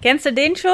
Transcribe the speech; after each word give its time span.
Kennst 0.00 0.26
du 0.26 0.32
den 0.32 0.54
schon? 0.54 0.70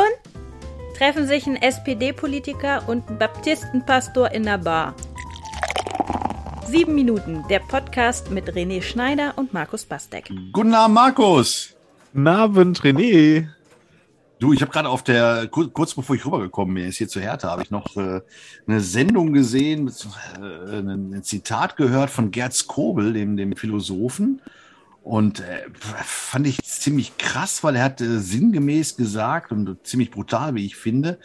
Treffen 0.98 1.26
sich 1.26 1.46
ein 1.46 1.56
SPD-Politiker 1.56 2.86
und 2.86 3.08
ein 3.08 3.18
Baptistenpastor 3.18 4.30
in 4.32 4.42
der 4.42 4.58
Bar. 4.58 4.94
Sieben 6.66 6.94
Minuten, 6.94 7.42
der 7.48 7.60
Podcast 7.60 8.30
mit 8.30 8.52
René 8.52 8.82
Schneider 8.82 9.32
und 9.36 9.54
Markus 9.54 9.86
Bastek. 9.86 10.30
Guten 10.52 10.74
Abend, 10.74 10.96
Markus. 10.96 11.74
Guten 12.12 12.28
Abend, 12.28 12.82
René. 12.82 13.48
Du, 14.40 14.52
ich 14.52 14.60
habe 14.60 14.70
gerade 14.70 14.90
auf 14.90 15.02
der, 15.02 15.48
kurz 15.48 15.94
bevor 15.94 16.14
ich 16.16 16.26
rübergekommen 16.26 16.74
bin, 16.74 16.84
ist 16.84 16.98
hier 16.98 17.08
zu 17.08 17.18
Hertha, 17.18 17.48
habe 17.48 17.62
ich 17.62 17.70
noch 17.70 17.96
äh, 17.96 18.20
eine 18.66 18.80
Sendung 18.82 19.32
gesehen, 19.32 19.84
mit, 19.84 20.06
äh, 20.38 20.80
ein 20.80 21.22
Zitat 21.22 21.78
gehört 21.78 22.10
von 22.10 22.30
Gerd 22.30 22.52
Skobel, 22.52 23.14
dem, 23.14 23.38
dem 23.38 23.56
Philosophen. 23.56 24.42
Und 25.04 25.40
äh, 25.40 25.66
fand 26.02 26.46
ich 26.46 26.62
ziemlich 26.62 27.18
krass, 27.18 27.62
weil 27.62 27.76
er 27.76 27.84
hat 27.84 28.00
äh, 28.00 28.18
sinngemäß 28.18 28.96
gesagt 28.96 29.52
und 29.52 29.86
ziemlich 29.86 30.10
brutal, 30.10 30.54
wie 30.54 30.64
ich 30.64 30.76
finde, 30.76 31.18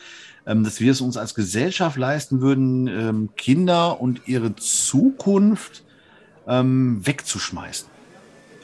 ähm, 0.46 0.66
dass 0.66 0.82
wir 0.82 0.92
es 0.92 1.00
uns 1.00 1.16
als 1.16 1.34
Gesellschaft 1.34 1.96
leisten 1.96 2.42
würden, 2.42 2.88
ähm, 2.88 3.30
Kinder 3.38 4.02
und 4.02 4.28
ihre 4.28 4.54
Zukunft 4.58 5.86
ähm, 6.46 7.00
wegzuschmeißen. 7.08 7.88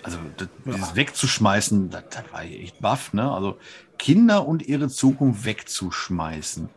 Also 0.04 0.18
das, 0.36 0.50
ja. 0.66 0.74
dieses 0.74 0.96
wegzuschmeißen, 0.98 1.90
das, 1.92 2.04
das 2.10 2.24
war 2.34 2.44
echt 2.44 2.82
baff, 2.82 3.14
ne? 3.14 3.32
Also 3.32 3.58
Kinder 3.98 4.46
und 4.46 4.68
ihre 4.68 4.90
Zukunft 4.90 5.46
wegzuschmeißen. 5.46 6.68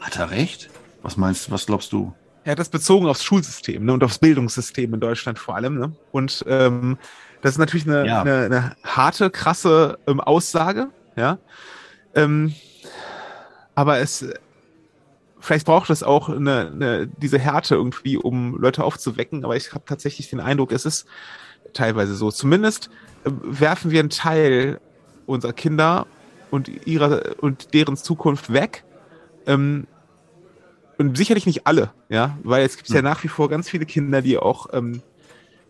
Hat 0.00 0.16
er 0.16 0.32
recht? 0.32 0.68
Was 1.02 1.16
meinst 1.16 1.46
du, 1.46 1.52
was 1.52 1.66
glaubst 1.66 1.92
du? 1.92 2.12
Er 2.42 2.52
hat 2.52 2.58
das 2.58 2.70
bezogen 2.70 3.06
aufs 3.06 3.22
Schulsystem 3.22 3.84
ne, 3.84 3.92
und 3.92 4.02
aufs 4.02 4.18
Bildungssystem 4.18 4.92
in 4.94 5.00
Deutschland 5.00 5.38
vor 5.38 5.54
allem. 5.54 5.78
Ne? 5.78 5.92
Und 6.10 6.44
ähm, 6.48 6.98
das 7.42 7.52
ist 7.52 7.58
natürlich 7.58 7.86
eine, 7.86 8.06
ja. 8.06 8.22
eine, 8.22 8.44
eine 8.44 8.76
harte, 8.84 9.30
krasse 9.30 9.98
ähm, 10.06 10.20
Aussage, 10.20 10.88
ja. 11.16 11.38
Ähm, 12.14 12.54
aber 13.74 13.98
es, 13.98 14.26
vielleicht 15.40 15.66
braucht 15.66 15.90
es 15.90 16.02
auch 16.02 16.28
eine, 16.28 16.72
eine, 16.72 17.06
diese 17.06 17.38
Härte 17.38 17.76
irgendwie, 17.76 18.16
um 18.16 18.56
Leute 18.58 18.82
aufzuwecken. 18.82 19.44
Aber 19.44 19.56
ich 19.56 19.72
habe 19.72 19.84
tatsächlich 19.86 20.30
den 20.30 20.40
Eindruck, 20.40 20.72
es 20.72 20.84
ist 20.84 21.06
teilweise 21.74 22.14
so. 22.14 22.30
Zumindest 22.30 22.90
äh, 23.24 23.30
werfen 23.42 23.90
wir 23.90 24.00
einen 24.00 24.10
Teil 24.10 24.80
unserer 25.26 25.52
Kinder 25.52 26.06
und 26.50 26.86
ihrer 26.86 27.22
und 27.40 27.74
deren 27.74 27.96
Zukunft 27.96 28.52
weg. 28.52 28.84
Ähm, 29.46 29.86
und 30.98 31.16
sicherlich 31.16 31.46
nicht 31.46 31.66
alle, 31.66 31.92
ja, 32.08 32.36
weil 32.42 32.66
es 32.66 32.76
gibt 32.76 32.88
ja 32.88 32.96
hm. 32.96 33.04
nach 33.04 33.22
wie 33.22 33.28
vor 33.28 33.48
ganz 33.48 33.70
viele 33.70 33.86
Kinder, 33.86 34.20
die 34.20 34.36
auch 34.36 34.66
ähm, 34.72 35.00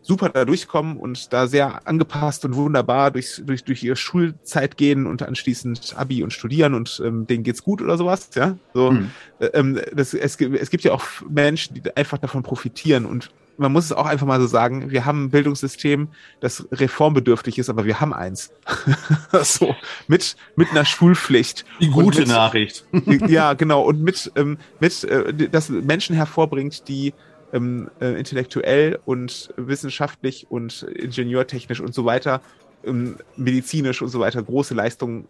super 0.02 0.28
da 0.30 0.44
durchkommen 0.44 0.96
und 0.96 1.32
da 1.32 1.46
sehr 1.46 1.86
angepasst 1.86 2.44
und 2.44 2.56
wunderbar 2.56 3.10
durch, 3.10 3.42
durch, 3.44 3.64
durch 3.64 3.82
ihre 3.82 3.96
Schulzeit 3.96 4.76
gehen 4.76 5.06
und 5.06 5.22
anschließend 5.22 5.94
Abi 5.96 6.22
und 6.22 6.32
studieren 6.32 6.74
und 6.74 7.02
ähm, 7.04 7.26
denen 7.26 7.44
geht's 7.44 7.62
gut 7.62 7.82
oder 7.82 7.96
sowas, 7.96 8.30
ja. 8.34 8.56
So, 8.74 8.92
mhm. 8.92 9.10
ähm, 9.52 9.80
das, 9.92 10.14
es, 10.14 10.40
es 10.40 10.70
gibt 10.70 10.84
ja 10.84 10.92
auch 10.92 11.04
Menschen, 11.28 11.74
die 11.74 11.96
einfach 11.96 12.18
davon 12.18 12.42
profitieren 12.42 13.06
und 13.06 13.30
man 13.58 13.72
muss 13.72 13.86
es 13.86 13.92
auch 13.92 14.06
einfach 14.06 14.26
mal 14.26 14.40
so 14.40 14.46
sagen, 14.46 14.90
wir 14.90 15.04
haben 15.04 15.24
ein 15.24 15.30
Bildungssystem, 15.30 16.08
das 16.40 16.66
reformbedürftig 16.70 17.58
ist, 17.58 17.68
aber 17.68 17.84
wir 17.84 18.00
haben 18.00 18.14
eins. 18.14 18.52
so, 19.42 19.74
mit, 20.06 20.36
mit 20.56 20.70
einer 20.70 20.84
Schulpflicht. 20.84 21.64
Die 21.80 21.88
gute 21.88 22.20
mit, 22.20 22.28
Nachricht. 22.28 22.86
ja, 23.26 23.54
genau. 23.54 23.82
Und 23.82 24.00
mit, 24.00 24.30
ähm, 24.36 24.58
mit 24.80 25.04
äh, 25.04 25.48
das 25.50 25.68
Menschen 25.68 26.14
hervorbringt, 26.14 26.88
die 26.88 27.12
ähm, 27.52 27.90
äh, 28.00 28.18
intellektuell 28.18 28.98
und 29.04 29.52
wissenschaftlich 29.56 30.46
und 30.50 30.82
ingenieurtechnisch 30.82 31.80
und 31.80 31.94
so 31.94 32.04
weiter, 32.04 32.40
ähm, 32.84 33.16
medizinisch 33.36 34.02
und 34.02 34.08
so 34.08 34.20
weiter 34.20 34.42
große 34.42 34.74
Leistungen 34.74 35.28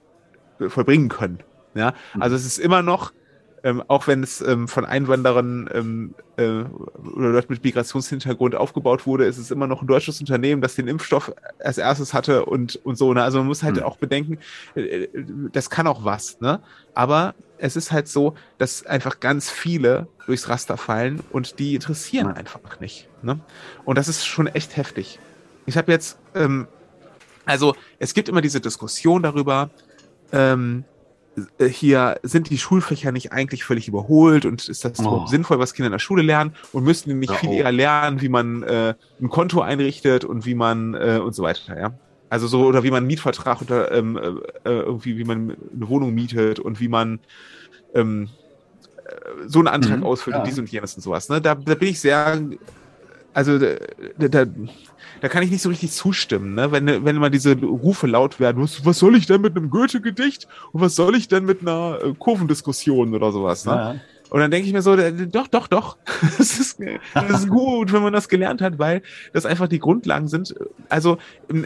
äh, 0.61 0.69
vollbringen 0.69 1.09
können. 1.09 1.41
Ja, 1.75 1.95
mhm. 2.15 2.23
also 2.23 2.37
es 2.37 2.45
ist 2.45 2.59
immer 2.59 2.83
noch, 2.83 3.13
ähm, 3.65 3.83
auch 3.89 4.07
wenn 4.07 4.23
es 4.23 4.41
ähm, 4.41 4.69
von 4.69 4.85
Einwanderern 4.85 5.69
ähm, 5.73 6.15
äh, 6.37 6.65
oder 7.17 7.31
Leuten 7.31 7.53
mit 7.53 7.65
Migrationshintergrund 7.65 8.55
aufgebaut 8.55 9.07
wurde, 9.07 9.25
ist 9.25 9.39
es 9.39 9.51
immer 9.51 9.67
noch 9.67 9.83
ein 9.83 9.87
deutsches 9.87 10.21
Unternehmen, 10.21 10.63
das 10.63 10.75
den 10.75 10.89
Impfstoff 10.89 11.33
als 11.59 11.79
erstes 11.79 12.15
hatte 12.15 12.45
und, 12.45 12.77
und 12.85 12.97
so. 12.97 13.13
Ne? 13.13 13.23
Also 13.23 13.39
man 13.39 13.47
muss 13.49 13.63
halt 13.63 13.77
mhm. 13.77 13.83
auch 13.83 13.97
bedenken, 13.97 14.39
äh, 14.77 15.05
äh, 15.05 15.09
das 15.53 15.71
kann 15.71 15.87
auch 15.87 16.05
was, 16.05 16.41
ne? 16.41 16.61
Aber 16.95 17.35
es 17.59 17.77
ist 17.77 17.93
halt 17.93 18.09
so, 18.09 18.35
dass 18.59 18.87
einfach 18.87 19.21
ganz 19.21 19.51
viele 19.51 20.09
durchs 20.27 20.49
Raster 20.49 20.77
fallen 20.77 21.21
und 21.31 21.59
die 21.59 21.75
interessieren 21.75 22.29
einfach 22.29 22.81
nicht. 22.81 23.09
Ne? 23.23 23.41
Und 23.85 23.99
das 23.99 24.09
ist 24.09 24.27
schon 24.27 24.47
echt 24.47 24.77
heftig. 24.77 25.19
Ich 25.67 25.77
habe 25.77 25.93
jetzt, 25.93 26.19
ähm, 26.35 26.67
also 27.45 27.75
es 27.99 28.15
gibt 28.15 28.29
immer 28.29 28.41
diese 28.41 28.61
Diskussion 28.61 29.23
darüber, 29.23 29.71
ähm, 30.33 30.85
äh, 31.59 31.67
hier 31.67 32.19
sind 32.23 32.51
die 32.51 32.59
Schulfächer 32.59 33.13
nicht 33.13 33.33
eigentlich 33.33 33.65
völlig 33.65 33.89
überholt 33.89 34.45
und 34.45 34.69
ist 34.69 34.85
das 34.85 34.99
oh. 35.01 35.27
sinnvoll, 35.27 35.59
was 35.59 35.75
Kinder 35.75 35.87
in 35.87 35.93
der 35.93 35.99
Schule 35.99 36.23
lernen 36.23 36.55
und 36.73 36.85
müssten 36.85 37.11
die 37.11 37.17
nicht 37.17 37.33
ja, 37.33 37.37
viel 37.37 37.51
oh. 37.51 37.55
eher 37.55 37.73
lernen, 37.73 38.21
wie 38.21 38.29
man 38.29 38.63
äh, 38.63 38.95
ein 39.21 39.29
Konto 39.29 39.61
einrichtet 39.61 40.25
und 40.25 40.47
wie 40.47 40.55
man 40.55 40.95
äh, 40.95 41.21
und 41.23 41.35
so 41.35 41.43
weiter, 41.43 41.79
ja. 41.79 41.93
Also 42.31 42.47
so, 42.47 42.67
oder 42.67 42.83
wie 42.83 42.91
man 42.91 42.99
einen 42.99 43.07
Mietvertrag 43.07 43.63
oder 43.63 43.91
ähm, 43.93 44.17
äh, 44.17 44.69
äh, 44.69 44.81
irgendwie, 44.81 45.17
wie 45.17 45.25
man 45.25 45.57
eine 45.75 45.89
Wohnung 45.89 46.15
mietet 46.15 46.59
und 46.59 46.81
wie 46.81 46.89
man 46.89 47.21
ähm, 47.95 48.29
äh, 49.05 49.49
so 49.49 49.61
einen 49.61 49.69
Antrag 49.69 49.99
mhm, 49.99 50.05
ausfüllt 50.05 50.35
ja. 50.35 50.41
und 50.43 50.49
dies 50.49 50.59
und 50.59 50.71
jenes 50.71 50.95
und 50.95 51.03
sowas. 51.03 51.29
Ne? 51.29 51.41
Da, 51.41 51.55
da 51.55 51.75
bin 51.75 51.89
ich 51.89 52.01
sehr, 52.01 52.41
also 53.33 53.59
da, 53.59 53.77
da, 54.19 54.45
da 55.21 55.29
kann 55.29 55.43
ich 55.43 55.51
nicht 55.51 55.63
so 55.63 55.71
richtig 55.71 55.93
zustimmen, 55.93 56.55
ne? 56.55 56.71
wenn, 56.71 56.87
wenn 56.87 57.17
immer 57.17 57.31
diese 57.31 57.57
Rufe 57.57 58.07
laut 58.07 58.41
werden, 58.41 58.63
was, 58.63 58.85
was 58.85 58.99
soll 58.99 59.17
ich 59.17 59.27
denn 59.27 59.41
mit 59.41 59.57
einem 59.57 59.71
Goethe-Gedicht 59.71 60.49
und 60.73 60.81
was 60.83 60.97
soll 60.97 61.17
ich 61.17 61.29
denn 61.29 61.45
mit 61.45 61.63
einer 61.63 61.99
äh, 62.03 62.15
Kurvendiskussion 62.19 63.15
oder 63.15 63.33
sowas. 63.33 63.65
Ne? 63.65 63.73
Ja. 63.73 63.97
Und 64.31 64.41
dann 64.41 64.51
denke 64.51 64.67
ich 64.67 64.75
mir 64.75 64.83
so, 64.83 64.97
doch, 64.97 65.49
doch, 65.49 65.69
doch. 65.69 65.97
Das 66.39 66.59
ist, 66.59 66.79
ist 66.81 67.49
gut, 67.49 67.93
wenn 67.93 68.03
man 68.03 68.13
das 68.13 68.29
gelernt 68.29 68.61
hat, 68.61 68.79
weil 68.79 69.03
das 69.33 69.47
einfach 69.47 69.69
die 69.69 69.79
Grundlagen 69.79 70.29
sind. 70.29 70.55
Also 70.89 71.19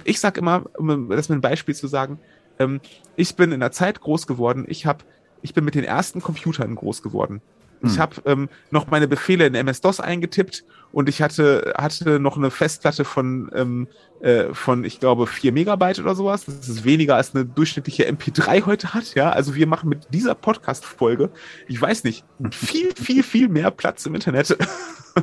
ich 0.05 0.21
sag 0.21 0.39
immer, 0.39 0.65
um 0.77 1.09
das 1.09 1.28
mit 1.28 1.37
einem 1.37 1.41
Beispiel 1.41 1.75
zu 1.75 1.87
sagen, 1.87 2.19
ähm, 2.59 2.81
ich 3.17 3.34
bin 3.34 3.53
in 3.53 3.61
der 3.61 3.73
Zeit 3.73 4.00
groß 4.00 4.27
geworden, 4.27 4.65
ich 4.69 4.87
habe, 4.87 5.05
ich 5.43 5.55
bin 5.55 5.65
mit 5.65 5.75
den 5.75 5.84
ersten 5.84 6.21
Computern 6.21 6.75
groß 6.75 7.03
geworden. 7.03 7.43
Ich 7.82 7.93
hm. 7.93 7.98
habe 7.98 8.22
ähm, 8.26 8.48
noch 8.70 8.88
meine 8.88 9.09
Befehle 9.09 9.47
in 9.47 9.54
MS-DOS 9.54 10.00
eingetippt 10.00 10.65
und 10.93 11.09
ich 11.09 11.22
hatte, 11.22 11.75
hatte 11.76 12.20
noch 12.20 12.37
eine 12.37 12.50
Festplatte 12.50 13.04
von, 13.04 13.50
ähm, 13.54 13.88
äh, 14.20 14.53
von, 14.53 14.84
ich 14.84 15.00
glaube, 15.00 15.26
vier 15.26 15.53
Megabyte 15.53 15.98
oder 15.98 16.15
sowas. 16.15 16.44
Das 16.44 16.69
ist 16.69 16.84
weniger 16.84 17.16
als 17.16 17.34
eine 17.34 17.44
durchschnittliche 17.44 18.09
MP3 18.09 18.66
heute 18.66 18.94
hat. 18.94 19.15
Ja, 19.15 19.31
also 19.31 19.54
wir 19.54 19.66
machen 19.66 19.88
mit 19.88 20.09
dieser 20.12 20.34
Podcast-Folge, 20.34 21.31
ich 21.66 21.81
weiß 21.81 22.04
nicht, 22.04 22.25
viel, 22.50 22.94
viel, 22.94 23.22
viel 23.22 23.48
mehr 23.48 23.70
Platz 23.70 24.06
im 24.06 24.14
Internet. 24.14 24.56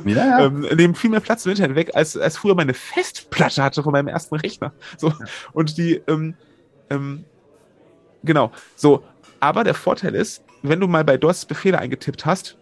Ja, 0.04 0.14
ja. 0.14 0.44
ähm, 0.44 0.60
nehmen 0.60 0.94
viel 0.94 1.10
mehr 1.10 1.18
Platz 1.18 1.44
im 1.46 1.50
Internet 1.50 1.74
weg, 1.74 1.90
als, 1.94 2.16
als 2.16 2.36
früher 2.36 2.54
meine 2.54 2.74
Festplatte 2.74 3.60
hatte 3.60 3.82
von 3.82 3.90
meinem 3.90 4.06
ersten 4.06 4.36
Rechner. 4.36 4.72
So. 4.96 5.08
Ja. 5.08 5.16
Und 5.52 5.78
die, 5.78 6.00
ähm, 6.06 6.34
ähm, 6.90 7.24
genau, 8.22 8.52
so. 8.76 9.02
Aber 9.40 9.64
der 9.64 9.74
Vorteil 9.74 10.14
ist, 10.14 10.44
wenn 10.62 10.80
du 10.80 10.86
mal 10.86 11.04
bei 11.04 11.16
DOS 11.16 11.46
Befehle 11.46 11.78
eingetippt 11.78 12.26
hast, 12.26 12.56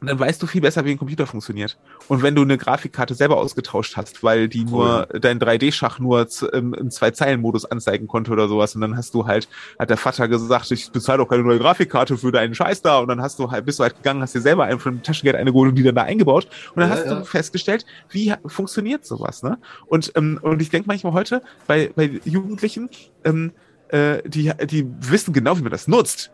dann 0.00 0.18
weißt 0.18 0.40
du 0.42 0.46
viel 0.46 0.60
besser, 0.60 0.84
wie 0.84 0.92
ein 0.92 0.98
Computer 0.98 1.26
funktioniert. 1.26 1.76
Und 2.06 2.22
wenn 2.22 2.34
du 2.34 2.42
eine 2.42 2.56
Grafikkarte 2.56 3.14
selber 3.14 3.38
ausgetauscht 3.38 3.96
hast, 3.96 4.22
weil 4.22 4.48
die 4.48 4.60
cool. 4.60 4.70
nur 4.70 5.06
dein 5.20 5.40
3D-Schach 5.40 5.98
nur 5.98 6.26
im, 6.52 6.72
im 6.74 6.90
Zwei-Zeilen-Modus 6.90 7.64
anzeigen 7.64 8.06
konnte 8.06 8.30
oder 8.30 8.48
sowas, 8.48 8.74
und 8.74 8.80
dann 8.80 8.96
hast 8.96 9.14
du 9.14 9.26
halt, 9.26 9.48
hat 9.78 9.90
der 9.90 9.96
Vater 9.96 10.28
gesagt, 10.28 10.70
ich 10.70 10.90
bezahle 10.92 11.18
doch 11.18 11.28
keine 11.28 11.42
neue 11.42 11.58
Grafikkarte 11.58 12.16
für 12.16 12.30
deinen 12.30 12.54
Scheiß 12.54 12.82
da, 12.82 12.98
und 12.98 13.08
dann 13.08 13.20
hast 13.20 13.38
du 13.38 13.50
halt, 13.50 13.64
bist 13.64 13.80
du 13.80 13.82
halt 13.82 13.96
gegangen, 13.96 14.22
hast 14.22 14.34
dir 14.34 14.40
selber 14.40 14.64
einen 14.64 14.78
von 14.78 14.96
dem 14.96 15.02
Taschengeld 15.02 15.36
eine 15.36 15.52
geholt 15.52 15.70
und 15.70 15.74
die 15.74 15.82
dann 15.82 15.96
da 15.96 16.02
eingebaut, 16.02 16.48
und 16.74 16.80
dann 16.80 16.90
ja, 16.90 16.96
hast 16.96 17.06
ja. 17.06 17.14
du 17.16 17.24
festgestellt, 17.24 17.84
wie 18.10 18.34
funktioniert 18.46 19.04
sowas, 19.04 19.42
ne? 19.42 19.58
Und, 19.86 20.12
ähm, 20.14 20.38
und 20.42 20.62
ich 20.62 20.70
denke 20.70 20.86
manchmal 20.86 21.12
heute 21.12 21.42
bei, 21.66 21.90
bei 21.94 22.20
Jugendlichen, 22.24 22.88
ähm, 23.24 23.52
äh, 23.88 24.22
die, 24.28 24.52
die 24.66 24.86
wissen 25.00 25.32
genau, 25.32 25.58
wie 25.58 25.62
man 25.62 25.72
das 25.72 25.88
nutzt. 25.88 26.30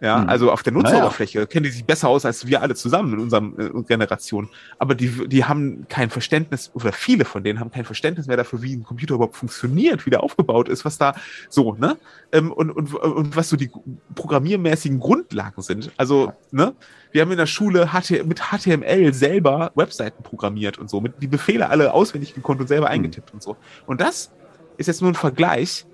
Ja, 0.00 0.18
mhm. 0.18 0.28
also 0.30 0.50
auf 0.50 0.62
der 0.62 0.72
Nutzeroberfläche 0.72 1.38
naja. 1.38 1.46
kennen 1.46 1.64
die 1.64 1.70
sich 1.70 1.84
besser 1.84 2.08
aus 2.08 2.24
als 2.24 2.46
wir 2.46 2.62
alle 2.62 2.74
zusammen 2.74 3.14
in 3.14 3.18
unserem 3.20 3.54
äh, 3.58 3.82
Generation. 3.82 4.48
Aber 4.78 4.94
die, 4.94 5.28
die 5.28 5.44
haben 5.44 5.86
kein 5.88 6.08
Verständnis, 6.08 6.70
oder 6.72 6.92
viele 6.92 7.26
von 7.26 7.44
denen 7.44 7.60
haben 7.60 7.70
kein 7.70 7.84
Verständnis 7.84 8.26
mehr 8.26 8.38
dafür, 8.38 8.62
wie 8.62 8.74
ein 8.74 8.82
Computer 8.82 9.14
überhaupt 9.14 9.36
funktioniert, 9.36 10.06
wie 10.06 10.10
der 10.10 10.22
aufgebaut 10.22 10.68
ist, 10.68 10.84
was 10.84 10.96
da 10.96 11.14
so, 11.50 11.74
ne? 11.74 11.98
Ähm, 12.32 12.50
und, 12.50 12.70
und, 12.70 12.94
und 12.94 13.36
was 13.36 13.50
so 13.50 13.56
die 13.56 13.70
programmiermäßigen 14.14 15.00
Grundlagen 15.00 15.60
sind. 15.62 15.90
Also, 15.98 16.32
ne? 16.50 16.74
Wir 17.12 17.22
haben 17.22 17.30
in 17.32 17.38
der 17.38 17.46
Schule 17.46 17.92
HT, 17.92 18.24
mit 18.26 18.40
HTML 18.40 19.12
selber 19.12 19.72
Webseiten 19.74 20.22
programmiert 20.22 20.78
und 20.78 20.88
so, 20.88 21.00
mit 21.00 21.20
die 21.20 21.26
Befehle 21.26 21.68
alle 21.68 21.92
auswendig 21.92 22.34
gekonnt 22.34 22.60
und 22.60 22.68
selber 22.68 22.86
mhm. 22.86 22.92
eingetippt 22.92 23.34
und 23.34 23.42
so. 23.42 23.56
Und 23.86 24.00
das 24.00 24.30
ist 24.76 24.86
jetzt 24.86 25.02
nur 25.02 25.10
ein 25.10 25.14
Vergleich 25.14 25.84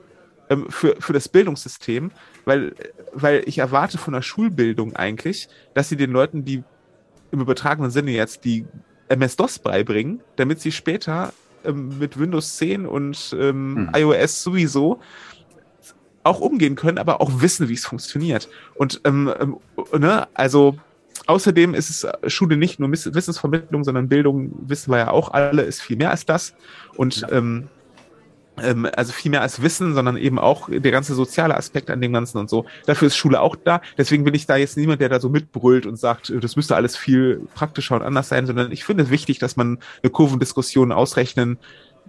ähm, 0.50 0.66
für, 0.69 0.96
für 0.98 1.12
das 1.12 1.28
Bildungssystem, 1.28 2.10
weil, 2.44 2.75
weil 3.12 3.43
ich 3.46 3.58
erwarte 3.58 3.98
von 3.98 4.14
der 4.14 4.22
Schulbildung 4.22 4.94
eigentlich, 4.96 5.48
dass 5.75 5.88
sie 5.88 5.96
den 5.96 6.10
Leuten, 6.10 6.44
die 6.44 6.62
im 7.31 7.40
übertragenen 7.40 7.90
Sinne 7.90 8.12
jetzt 8.12 8.44
die 8.44 8.64
MS-DOS 9.08 9.58
beibringen, 9.60 10.20
damit 10.37 10.60
sie 10.60 10.72
später 10.72 11.32
ähm, 11.64 11.98
mit 11.98 12.19
Windows 12.19 12.56
10 12.56 12.87
und 12.87 13.37
ähm, 13.38 13.90
hm. 13.93 13.93
iOS 13.94 14.43
sowieso 14.43 15.00
auch 16.22 16.40
umgehen 16.40 16.75
können, 16.75 16.98
aber 16.98 17.20
auch 17.20 17.40
wissen, 17.40 17.69
wie 17.69 17.75
es 17.75 17.87
funktioniert. 17.87 18.48
Und 18.75 19.00
ähm, 19.04 19.32
ähm, 19.38 19.58
ne, 19.96 20.26
also 20.34 20.76
außerdem 21.26 21.75
ist 21.75 21.90
es 21.90 22.04
äh, 22.04 22.28
Schule 22.28 22.56
nicht 22.56 22.81
nur 22.81 22.90
Wissensvermittlung, 22.90 23.84
sondern 23.84 24.08
Bildung, 24.08 24.52
wissen 24.69 24.90
wir 24.90 24.98
ja 24.98 25.10
auch 25.10 25.32
alle, 25.32 25.62
ist 25.62 25.81
viel 25.81 25.96
mehr 25.96 26.10
als 26.10 26.26
das. 26.26 26.54
Und 26.96 27.20
ja. 27.20 27.31
ähm, 27.31 27.69
ähm, 28.62 28.88
also 28.97 29.12
viel 29.12 29.31
mehr 29.31 29.43
als 29.43 29.62
Wissen, 29.62 29.94
sondern 29.94 30.17
eben 30.17 30.38
auch 30.38 30.69
der 30.70 30.93
ganze 30.93 31.14
soziale 31.14 31.56
Aspekt 31.56 31.91
an 31.91 32.00
dem 32.00 32.12
Ganzen 32.12 32.38
und 32.38 32.50
so. 32.50 32.67
Dafür 32.87 33.08
ist 33.08 33.17
Schule 33.17 33.41
auch 33.41 33.56
da. 33.56 33.81
Deswegen 33.99 34.25
bin 34.25 34.35
ich 34.35 34.47
da 34.47 34.56
jetzt 34.56 34.76
niemand, 34.76 35.00
der 35.00 35.08
da 35.08 35.20
so 35.20 35.29
mitbrüllt 35.29 35.87
und 35.87 35.97
sagt, 35.97 36.31
äh, 36.31 36.41
das 36.41 36.56
müsste 36.56 36.76
alles 36.76 36.97
viel 36.97 37.41
praktischer 37.55 37.97
und 37.97 38.03
anders 38.03 38.29
sein, 38.29 38.47
sondern 38.47 38.73
ich 38.73 38.85
finde 38.85 39.05
es 39.05 39.11
wichtig, 39.11 39.38
dass 39.38 39.56
man 39.56 39.79
eine 40.03 40.11
Kurvendiskussion 40.11 40.93
ausrechnen 40.93 41.58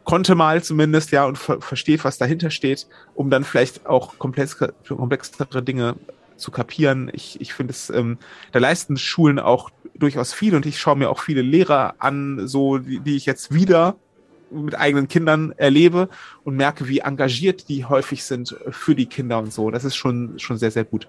konnte 0.03 0.35
mal 0.35 0.63
zumindest, 0.63 1.11
ja, 1.11 1.25
und 1.25 1.37
ver 1.37 1.59
versteht, 1.59 2.05
was 2.05 2.17
dahinter 2.17 2.49
steht, 2.49 2.87
um 3.13 3.29
dann 3.29 3.43
vielleicht 3.43 3.85
auch 3.85 4.17
komplex 4.17 4.57
komplexere 4.87 5.61
Dinge 5.61 5.95
zu 6.37 6.49
kapieren. 6.49 7.11
Ich, 7.11 7.41
ich 7.41 7.53
finde 7.53 7.71
es, 7.71 7.89
ähm, 7.89 8.17
da 8.53 8.59
leisten 8.59 8.95
Schulen 8.95 9.37
auch 9.37 9.69
durchaus 9.95 10.33
viel 10.33 10.55
und 10.55 10.65
ich 10.65 10.79
schaue 10.79 10.95
mir 10.95 11.09
auch 11.09 11.19
viele 11.19 11.41
Lehrer 11.41 11.95
an, 11.99 12.47
so 12.47 12.77
die, 12.77 12.99
die 12.99 13.17
ich 13.17 13.25
jetzt 13.25 13.53
wieder 13.53 13.97
mit 14.51 14.77
eigenen 14.77 15.07
Kindern 15.07 15.53
erlebe 15.57 16.09
und 16.43 16.55
merke, 16.55 16.87
wie 16.87 16.99
engagiert 16.99 17.69
die 17.69 17.85
häufig 17.85 18.23
sind 18.23 18.55
für 18.69 18.95
die 18.95 19.05
Kinder 19.05 19.39
und 19.39 19.53
so. 19.53 19.71
Das 19.71 19.83
ist 19.83 19.95
schon, 19.95 20.39
schon 20.39 20.57
sehr, 20.57 20.71
sehr 20.71 20.83
gut. 20.83 21.07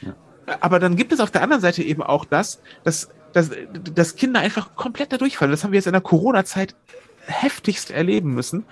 Ja. 0.00 0.14
Aber 0.60 0.78
dann 0.78 0.96
gibt 0.96 1.12
es 1.12 1.20
auf 1.20 1.30
der 1.30 1.42
anderen 1.42 1.62
Seite 1.62 1.82
eben 1.82 2.02
auch 2.02 2.24
das, 2.24 2.60
dass, 2.84 3.10
dass, 3.32 3.50
dass 3.94 4.16
Kinder 4.16 4.40
einfach 4.40 4.74
komplett 4.74 5.12
da 5.12 5.18
durchfallen. 5.18 5.52
Das 5.52 5.64
haben 5.64 5.72
wir 5.72 5.78
jetzt 5.78 5.86
in 5.86 5.92
der 5.92 6.00
Corona-Zeit 6.00 6.74
heftigst 7.26 7.90
erleben 7.90 8.34
müssen, 8.34 8.64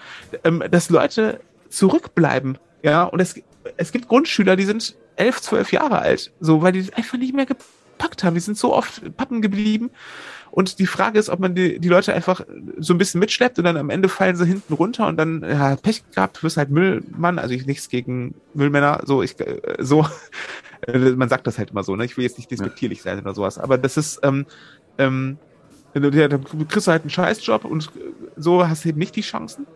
ähm, 0.44 0.62
dass 0.70 0.90
Leute 0.90 1.40
zurückbleiben. 1.68 2.58
Ja, 2.82 3.04
und 3.04 3.20
es, 3.20 3.40
es 3.76 3.92
gibt 3.92 4.08
Grundschüler, 4.08 4.56
die 4.56 4.64
sind 4.64 4.96
elf, 5.16 5.40
zwölf 5.40 5.72
Jahre 5.72 5.98
alt, 5.98 6.32
so, 6.40 6.62
weil 6.62 6.72
die 6.72 6.92
einfach 6.94 7.18
nicht 7.18 7.34
mehr 7.34 7.46
gepackt 8.00 8.24
haben. 8.24 8.34
Die 8.34 8.40
sind 8.40 8.56
so 8.56 8.74
oft 8.74 9.16
pappen 9.16 9.42
geblieben 9.42 9.90
und 10.50 10.78
die 10.78 10.86
Frage 10.86 11.18
ist, 11.18 11.28
ob 11.28 11.38
man 11.38 11.54
die, 11.54 11.78
die 11.78 11.88
Leute 11.88 12.12
einfach 12.12 12.44
so 12.78 12.94
ein 12.94 12.98
bisschen 12.98 13.20
mitschleppt 13.20 13.58
und 13.58 13.64
dann 13.64 13.76
am 13.76 13.90
Ende 13.90 14.08
fallen 14.08 14.36
sie 14.36 14.46
hinten 14.46 14.72
runter 14.74 15.06
und 15.06 15.16
dann 15.16 15.42
ja, 15.42 15.76
Pech 15.76 16.02
gehabt, 16.10 16.38
du 16.38 16.42
bist 16.42 16.56
halt 16.56 16.70
Müllmann. 16.70 17.38
Also 17.38 17.54
ich 17.54 17.66
nichts 17.66 17.88
gegen 17.88 18.34
Müllmänner, 18.54 19.02
so 19.04 19.22
ich 19.22 19.38
äh, 19.40 19.60
so 19.78 20.06
man 21.16 21.28
sagt 21.28 21.46
das 21.46 21.58
halt 21.58 21.70
immer 21.70 21.84
so, 21.84 21.94
ne? 21.94 22.04
Ich 22.04 22.16
will 22.16 22.24
jetzt 22.24 22.38
nicht 22.38 22.50
despektierlich 22.50 23.02
sein 23.02 23.20
oder 23.20 23.34
sowas, 23.34 23.58
aber 23.58 23.78
das 23.78 23.96
ist 23.96 24.20
ähm, 24.22 24.46
ähm, 24.98 25.38
dann 25.92 26.44
kriegst 26.68 26.86
du 26.86 26.90
halt 26.90 27.02
einen 27.02 27.10
Scheißjob 27.10 27.64
und 27.64 27.90
so 28.36 28.66
hast 28.66 28.84
du 28.84 28.88
eben 28.88 28.98
nicht 28.98 29.16
die 29.16 29.22
Chancen. 29.22 29.66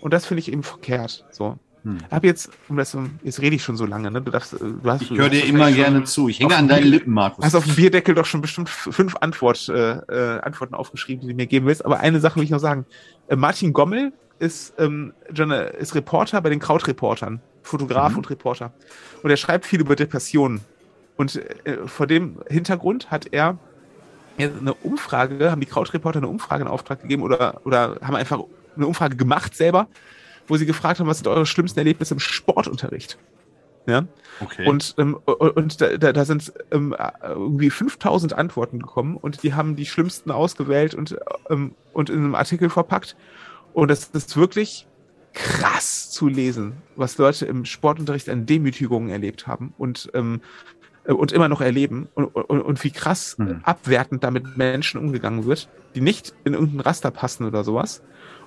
Und 0.00 0.12
das 0.14 0.26
finde 0.26 0.40
ich 0.40 0.50
eben 0.50 0.62
verkehrt. 0.62 1.26
So. 1.30 1.58
Hm. 1.82 1.98
Hab 2.10 2.24
jetzt, 2.24 2.50
um 2.68 2.76
das, 2.76 2.96
jetzt 3.22 3.40
rede 3.40 3.56
ich 3.56 3.62
schon 3.62 3.76
so 3.76 3.86
lange, 3.86 4.10
ne? 4.10 4.20
Du 4.20 4.30
darfst, 4.30 4.52
du 4.52 4.78
hast, 4.84 5.02
ich 5.02 5.10
höre 5.10 5.30
dir 5.30 5.44
immer 5.44 5.72
gerne 5.72 6.04
zu. 6.04 6.28
Ich 6.28 6.40
hänge 6.40 6.56
an 6.56 6.68
deinen 6.68 6.86
Lippen, 6.86 7.12
Markus. 7.12 7.44
Hast 7.44 7.54
auf 7.54 7.64
dem 7.64 7.74
Bierdeckel 7.76 8.14
doch 8.14 8.26
schon 8.26 8.42
bestimmt 8.42 8.68
fünf 8.68 9.16
Antwort, 9.20 9.68
äh, 9.68 9.92
äh, 9.92 10.40
Antworten 10.40 10.74
aufgeschrieben, 10.74 11.22
die 11.22 11.28
du 11.28 11.34
mir 11.34 11.46
geben 11.46 11.66
willst. 11.66 11.84
Aber 11.84 12.00
eine 12.00 12.20
Sache 12.20 12.36
will 12.36 12.44
ich 12.44 12.50
noch 12.50 12.58
sagen. 12.58 12.84
Äh, 13.28 13.36
Martin 13.36 13.72
Gommel 13.72 14.12
ist, 14.38 14.74
ähm, 14.78 15.12
ist 15.78 15.94
Reporter 15.94 16.40
bei 16.42 16.50
den 16.50 16.60
Krautreportern, 16.60 17.40
Fotograf 17.62 18.12
mhm. 18.12 18.18
und 18.18 18.30
Reporter. 18.30 18.72
Und 19.22 19.30
er 19.30 19.36
schreibt 19.36 19.64
viel 19.64 19.80
über 19.80 19.96
Depressionen. 19.96 20.60
Und 21.16 21.36
äh, 21.64 21.86
vor 21.86 22.06
dem 22.06 22.38
Hintergrund 22.48 23.10
hat 23.10 23.32
er 23.32 23.58
eine 24.38 24.74
Umfrage, 24.74 25.50
haben 25.50 25.60
die 25.60 25.66
Krautreporter 25.66 26.18
eine 26.18 26.28
Umfrage 26.28 26.62
in 26.62 26.68
Auftrag 26.68 27.02
gegeben 27.02 27.22
oder, 27.22 27.60
oder 27.64 27.96
haben 28.02 28.16
einfach 28.16 28.40
eine 28.76 28.86
Umfrage 28.86 29.16
gemacht 29.16 29.54
selber 29.54 29.88
wo 30.50 30.56
sie 30.56 30.66
gefragt 30.66 31.00
haben, 31.00 31.06
was 31.06 31.18
sind 31.18 31.28
eure 31.28 31.46
schlimmsten 31.46 31.78
Erlebnisse 31.78 32.14
im 32.14 32.20
Sportunterricht? 32.20 33.18
Ja. 33.86 34.06
Okay. 34.40 34.68
Und, 34.68 34.94
ähm, 34.98 35.14
und 35.14 35.80
da, 35.80 35.96
da 35.96 36.24
sind 36.24 36.52
ähm, 36.70 36.94
irgendwie 37.22 37.70
5000 37.70 38.34
Antworten 38.34 38.78
gekommen 38.78 39.16
und 39.16 39.42
die 39.42 39.54
haben 39.54 39.76
die 39.76 39.86
schlimmsten 39.86 40.30
ausgewählt 40.30 40.94
und, 40.94 41.16
ähm, 41.48 41.74
und 41.92 42.10
in 42.10 42.18
einem 42.18 42.34
Artikel 42.34 42.68
verpackt. 42.68 43.16
Und 43.72 43.90
das 43.90 44.10
ist 44.12 44.36
wirklich 44.36 44.86
krass 45.32 46.10
zu 46.10 46.28
lesen, 46.28 46.74
was 46.96 47.16
Leute 47.18 47.46
im 47.46 47.64
Sportunterricht 47.64 48.28
an 48.28 48.46
Demütigungen 48.46 49.10
erlebt 49.10 49.46
haben 49.46 49.72
und, 49.78 50.10
ähm, 50.14 50.40
und 51.04 51.32
immer 51.32 51.48
noch 51.48 51.60
erleben 51.60 52.08
und, 52.14 52.26
und, 52.26 52.60
und 52.60 52.84
wie 52.84 52.90
krass 52.90 53.38
mhm. 53.38 53.60
abwertend 53.62 54.24
damit 54.24 54.56
Menschen 54.56 55.00
umgegangen 55.00 55.46
wird, 55.46 55.68
die 55.94 56.00
nicht 56.00 56.34
in 56.44 56.54
irgendein 56.54 56.80
Raster 56.80 57.10
passen 57.10 57.44
oder 57.44 57.64
sowas. 57.64 58.02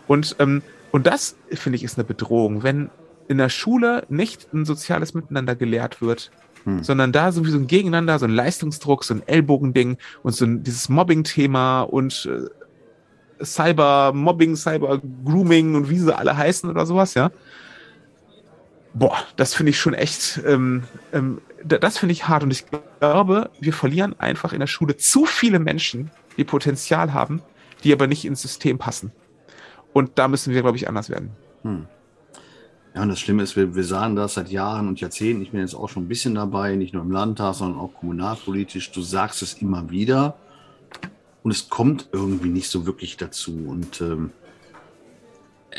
Und 0.08 0.36
ähm, 0.40 0.62
und 0.94 1.08
das, 1.08 1.36
finde 1.52 1.76
ich, 1.76 1.84
ist 1.84 1.98
eine 1.98 2.04
Bedrohung, 2.04 2.62
wenn 2.62 2.92
in 3.28 3.40
der 3.40 3.50
Schule 3.50 4.06
nicht 4.10 4.54
ein 4.54 4.64
soziales 4.64 5.16
Miteinander 5.16 5.56
gelehrt 5.56 6.04
wird, 6.04 6.30
hm. 6.66 6.84
sondern 6.84 7.12
da 7.12 7.32
sowieso 7.32 7.58
ein 7.58 7.66
Gegeneinander, 7.66 8.20
so 8.20 8.26
ein 8.26 8.32
Leistungsdruck, 8.32 9.04
so 9.04 9.16
ein 9.16 9.28
Ellbogending 9.28 9.98
und 10.22 10.34
so 10.34 10.46
ein, 10.46 10.62
dieses 10.62 10.90
Mobbing-Thema 10.90 11.82
und 11.82 12.30
äh, 12.30 13.44
Cyber-Mobbing, 13.44 14.56
Cyber-Grooming 14.56 15.74
und 15.74 15.90
wie 15.90 15.98
sie 15.98 16.16
alle 16.16 16.38
heißen 16.38 16.70
oder 16.70 16.86
sowas, 16.86 17.16
ja. 17.16 17.32
Boah, 18.94 19.18
das 19.36 19.56
finde 19.56 19.72
ich 19.72 19.80
schon 19.80 19.96
echt, 19.96 20.42
ähm, 20.46 20.84
ähm, 21.12 21.42
das 21.64 21.98
finde 21.98 22.14
ich 22.14 22.28
hart 22.28 22.44
und 22.44 22.52
ich 22.52 22.66
glaube, 23.00 23.50
wir 23.60 23.74
verlieren 23.74 24.14
einfach 24.20 24.54
in 24.54 24.60
der 24.60 24.68
Schule 24.68 24.96
zu 24.96 25.26
viele 25.26 25.58
Menschen, 25.58 26.12
die 26.38 26.44
Potenzial 26.44 27.14
haben, 27.14 27.42
die 27.84 27.92
aber 27.92 28.06
nicht 28.06 28.26
ins 28.26 28.44
System 28.44 28.78
passen. 28.78 29.12
Und 29.94 30.12
da 30.16 30.28
müssen 30.28 30.54
wir, 30.54 30.62
glaube 30.62 30.78
ich, 30.78 30.88
anders 30.88 31.10
werden. 31.10 31.32
Hm. 31.62 31.86
Ja, 32.96 33.02
und 33.02 33.10
das 33.10 33.20
Schlimme 33.20 33.42
ist, 33.44 33.56
wir, 33.56 33.74
wir 33.76 33.84
sagen 33.84 34.16
das 34.16 34.36
seit 34.36 34.50
Jahren 34.50 34.88
und 34.88 35.00
Jahrzehnten. 35.00 35.42
Ich 35.42 35.52
bin 35.52 35.62
jetzt 35.62 35.74
auch 35.74 35.90
schon 35.90 36.04
ein 36.04 36.08
bisschen 36.08 36.36
dabei, 36.36 36.76
nicht 36.76 36.94
nur 36.94 37.04
im 37.04 37.12
Landtag, 37.12 37.56
sondern 37.56 37.80
auch 37.80 37.94
kommunalpolitisch. 37.94 38.92
Du 38.92 39.02
sagst 39.02 39.42
es 39.42 39.56
immer 39.56 39.90
wieder 39.90 40.36
und 41.42 41.52
es 41.52 41.70
kommt 41.70 42.10
irgendwie 42.12 42.50
nicht 42.50 42.70
so 42.70 42.86
wirklich 42.86 43.18
dazu. 43.18 43.66
Und 43.68 44.02
ähm, 44.02 44.32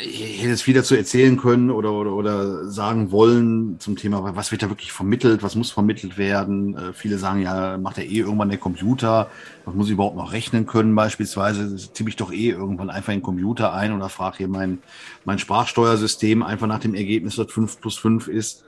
ich 0.02 0.42
hätte 0.42 0.52
es 0.52 0.62
viel 0.62 0.74
dazu 0.74 0.94
erzählen 0.96 1.36
können 1.36 1.70
oder, 1.70 1.92
oder, 1.92 2.12
oder 2.12 2.68
sagen 2.68 3.12
wollen 3.12 3.78
zum 3.78 3.96
Thema, 3.96 4.34
was 4.34 4.50
wird 4.50 4.62
da 4.62 4.68
wirklich 4.68 4.92
vermittelt, 4.92 5.42
was 5.42 5.54
muss 5.54 5.70
vermittelt 5.70 6.18
werden. 6.18 6.76
Äh, 6.76 6.92
viele 6.92 7.18
sagen 7.18 7.42
ja, 7.42 7.78
macht 7.78 7.98
er 7.98 8.04
eh 8.04 8.18
irgendwann 8.18 8.48
der 8.48 8.58
Computer, 8.58 9.30
was 9.64 9.74
muss 9.74 9.86
ich 9.86 9.92
überhaupt 9.92 10.16
noch 10.16 10.32
rechnen 10.32 10.66
können 10.66 10.94
beispielsweise, 10.94 11.76
tippe 11.92 12.10
ich 12.10 12.16
doch 12.16 12.32
eh 12.32 12.50
irgendwann 12.50 12.90
einfach 12.90 13.12
in 13.12 13.20
den 13.20 13.24
Computer 13.24 13.72
ein 13.72 13.92
oder 13.92 14.08
frage 14.08 14.38
hier 14.38 14.48
mein, 14.48 14.78
mein 15.24 15.38
Sprachsteuersystem 15.38 16.42
einfach 16.42 16.66
nach 16.66 16.80
dem 16.80 16.94
Ergebnis, 16.94 17.38
was 17.38 17.52
5 17.52 17.80
plus 17.80 17.96
5 17.98 18.28
ist. 18.28 18.64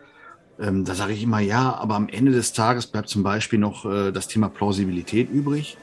Ähm, 0.58 0.84
da 0.84 0.94
sage 0.94 1.12
ich 1.12 1.22
immer 1.22 1.40
ja, 1.40 1.74
aber 1.74 1.96
am 1.96 2.08
Ende 2.08 2.32
des 2.32 2.52
Tages 2.52 2.86
bleibt 2.86 3.08
zum 3.08 3.22
Beispiel 3.22 3.58
noch 3.58 3.84
äh, 3.84 4.12
das 4.12 4.28
Thema 4.28 4.48
Plausibilität 4.48 5.30
übrig. 5.30 5.76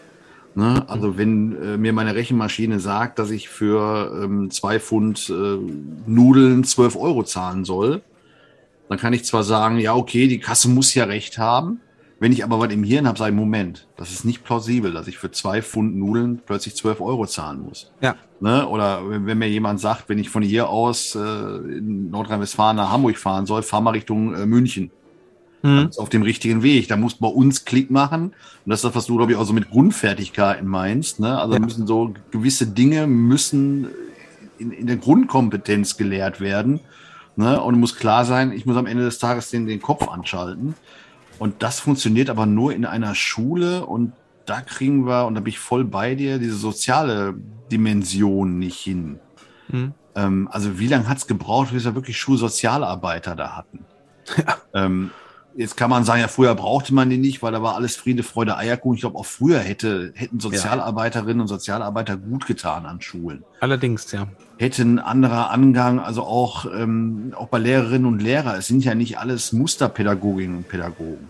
Ne? 0.56 0.88
Also 0.88 1.18
wenn 1.18 1.62
äh, 1.62 1.78
mir 1.78 1.94
meine 1.94 2.16
Rechenmaschine 2.16 2.80
sagt, 2.80 3.18
dass 3.20 3.32
ich 3.32 3.50
für 3.50 4.22
ähm, 4.24 4.52
zwei 4.52 4.80
Pfund 4.80 5.30
äh, 5.30 5.58
Nudeln 6.06 6.64
zwölf 6.64 6.96
Euro 6.96 7.24
zahlen 7.24 7.66
soll, 7.66 8.02
dann 8.90 9.00
kann 9.00 9.14
ich 9.14 9.26
zwar 9.26 9.44
sagen, 9.44 9.80
ja 9.80 9.96
okay, 9.96 10.28
die 10.28 10.40
Kasse 10.40 10.70
muss 10.70 10.94
ja 10.94 11.06
recht 11.06 11.38
haben. 11.38 11.80
Wenn 12.20 12.32
ich 12.32 12.44
aber 12.44 12.60
was 12.60 12.72
im 12.72 12.84
Hirn 12.84 13.08
habe, 13.08 13.18
sage 13.18 13.32
ich, 13.32 13.36
Moment, 13.36 13.88
das 13.98 14.12
ist 14.12 14.24
nicht 14.24 14.44
plausibel, 14.46 14.94
dass 14.94 15.08
ich 15.08 15.18
für 15.18 15.32
zwei 15.32 15.62
Pfund 15.62 15.98
Nudeln 15.98 16.40
plötzlich 16.46 16.76
zwölf 16.76 17.02
Euro 17.02 17.26
zahlen 17.26 17.62
muss. 17.62 17.92
Ja. 18.00 18.16
Ne? 18.40 18.68
Oder 18.68 19.10
wenn, 19.10 19.26
wenn, 19.26 19.38
mir 19.40 19.50
jemand 19.50 19.80
sagt, 19.80 20.08
wenn 20.08 20.20
ich 20.20 20.30
von 20.30 20.44
hier 20.44 20.70
aus 20.70 21.16
äh, 21.16 21.20
in 21.20 22.12
Nordrhein-Westfalen 22.12 22.78
nach 22.78 22.92
Hamburg 22.92 23.18
fahren 23.18 23.46
soll, 23.46 23.64
fahr 23.64 23.82
mal 23.82 23.92
Richtung 23.92 24.36
äh, 24.36 24.46
München 24.46 24.92
mhm. 25.64 25.90
auf 25.98 26.10
dem 26.10 26.22
richtigen 26.22 26.62
Weg. 26.62 26.88
Da 26.88 26.98
muss 26.98 27.16
bei 27.16 27.28
uns 27.28 27.66
Klick 27.66 27.90
machen. 27.90 28.26
Und 28.26 28.70
das 28.70 28.80
ist 28.80 28.86
das, 28.86 28.96
was 28.96 29.06
du, 29.08 29.18
glaube 29.18 29.32
ich, 29.32 29.38
auch 29.38 29.46
so 29.46 29.54
mit 29.54 29.72
Grundfertigkeiten 29.72 30.68
meinst. 30.68 31.20
Ne? 31.20 31.40
Also 31.40 31.56
ja. 31.56 31.60
müssen 31.60 31.88
so 31.88 32.14
gewisse 32.32 32.68
Dinge 32.68 33.08
müssen 33.08 33.88
in, 34.60 34.72
in 34.72 34.88
der 34.88 34.98
Grundkompetenz 34.98 35.98
gelehrt 35.98 36.40
werden. 36.40 36.80
Ne? 37.36 37.60
Und 37.60 37.80
muss 37.80 37.96
klar 37.96 38.26
sein, 38.26 38.52
ich 38.52 38.66
muss 38.66 38.78
am 38.78 38.86
Ende 38.86 39.04
des 39.04 39.18
Tages 39.18 39.50
den, 39.50 39.66
den 39.66 39.82
Kopf 39.82 40.08
anschalten. 40.08 40.76
Und 41.40 41.64
das 41.64 41.80
funktioniert 41.80 42.30
aber 42.30 42.46
nur 42.46 42.74
in 42.74 42.86
einer 42.86 43.16
Schule 43.16 43.86
und 43.86 44.14
da 44.46 44.62
kriegen 44.62 45.08
wir, 45.08 45.26
und 45.26 45.36
da 45.36 45.42
bin 45.42 45.50
ich 45.50 45.60
voll 45.60 45.86
bei 45.86 46.16
dir, 46.16 46.38
diese 46.38 46.58
soziale 46.58 47.34
Dimension 47.72 48.60
nicht 48.60 48.80
hin. 48.80 49.20
Mhm. 49.70 49.94
Ähm, 50.16 50.50
also 50.52 50.80
wie 50.80 50.88
lange 50.88 51.08
hat 51.08 51.18
es 51.18 51.28
gebraucht, 51.28 51.72
bis 51.72 51.86
wir 51.86 51.96
wirklich 51.96 52.18
Schulsozialarbeiter 52.18 53.36
da 53.36 53.56
hatten? 53.56 53.86
Ja. 54.38 54.58
Ähm, 54.74 55.12
Jetzt 55.56 55.78
kann 55.78 55.90
man 55.90 56.04
sagen, 56.04 56.22
ja, 56.22 56.28
früher 56.28 56.56
brauchte 56.56 56.94
man 56.94 57.10
die 57.10 57.18
nicht, 57.18 57.44
weil 57.44 57.52
da 57.52 57.62
war 57.62 57.76
alles 57.76 57.96
Friede, 57.96 58.24
Freude, 58.24 58.58
Eierkuchen. 58.58 58.96
Ich 58.96 59.02
glaube, 59.02 59.20
auch 59.20 59.26
früher 59.26 59.60
hätte, 59.60 60.12
hätten 60.16 60.40
Sozialarbeiterinnen 60.40 61.42
und 61.42 61.48
Sozialarbeiter 61.48 62.18
gut 62.18 62.48
getan 62.48 62.86
an 62.86 63.02
Schulen. 63.02 63.44
Allerdings, 63.60 64.12
ja. 64.12 64.28
Hätte 64.58 64.82
ein 64.82 65.00
anderer 65.00 65.52
Angang, 65.52 66.00
also 66.00 66.24
auch, 66.24 66.66
ähm, 66.66 67.34
auch 67.36 67.48
bei 67.48 67.60
Lehrerinnen 67.60 68.08
und 68.08 68.22
Lehrern. 68.22 68.58
Es 68.58 68.68
sind 68.68 68.84
ja 68.84 68.96
nicht 68.96 69.20
alles 69.20 69.54
Musterpädagoginnen 69.54 70.58
und 70.58 70.68
Pädagogen. 70.68 71.30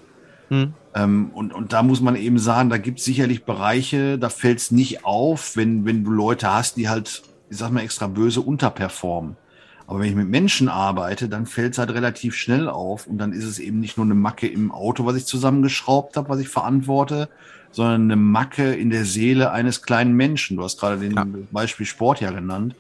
Hm. 0.50 0.74
Ähm, 0.96 1.32
und, 1.34 1.54
und 1.54 1.74
da 1.74 1.84
muss 1.84 2.00
man 2.00 2.16
eben 2.16 2.40
sagen, 2.40 2.70
da 2.70 2.78
gibt 2.78 3.00
es 3.00 3.06
sicherlich 3.06 3.44
Bereiche, 3.44 4.18
da 4.18 4.30
fällt 4.30 4.60
es 4.60 4.72
nicht 4.72 5.06
auf, 5.06 5.58
wenn, 5.58 5.86
wenn 5.86 6.04
du 6.04 6.12
Leute 6.12 6.54
hast, 6.54 6.78
die 6.78 6.88
halt, 6.88 7.24
ich 7.50 7.58
sag 7.58 7.72
mal 7.72 7.82
extra 7.82 8.08
böse, 8.08 8.42
unterperformen. 8.42 9.36
Aber 9.88 10.00
wenn 10.00 10.10
ich 10.10 10.16
mit 10.16 10.30
Menschen 10.30 10.70
arbeite, 10.70 11.28
dann 11.28 11.46
fällt 11.46 11.74
es 11.74 11.78
halt 11.78 11.92
relativ 11.92 12.36
schnell 12.36 12.70
auf 12.70 13.06
und 13.06 13.18
dann 13.18 13.34
ist 13.34 13.44
es 13.44 13.60
eben 13.60 13.80
nicht 13.80 13.98
nur 13.98 14.06
eine 14.06 14.16
Macke 14.16 14.48
im 14.48 14.72
Auto, 14.72 15.06
was 15.06 15.16
ich 15.16 15.26
zusammengeschraubt 15.26 16.16
habe, 16.16 16.30
was 16.30 16.40
ich 16.40 16.50
verantworte, 16.50 17.30
sondern 17.72 18.04
eine 18.04 18.16
Macke 18.16 18.74
in 18.74 18.90
der 18.90 19.06
Seele 19.06 19.52
eines 19.52 19.82
kleinen 19.82 20.14
Menschen. 20.14 20.58
Du 20.58 20.64
hast 20.64 20.80
gerade 20.80 21.00
den 21.00 21.16
ja. 21.16 21.26
Beispiel 21.52 21.86
Sport 21.86 22.22
ja 22.22 22.32
genannt. 22.32 22.76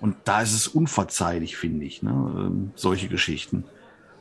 Und 0.00 0.14
da 0.24 0.42
ist 0.42 0.54
es 0.54 0.68
unverzeihlich, 0.68 1.56
finde 1.56 1.84
ich, 1.84 2.02
ne? 2.02 2.10
Ähm, 2.10 2.70
solche 2.76 3.08
Geschichten. 3.08 3.64